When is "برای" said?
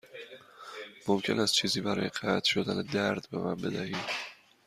1.81-2.09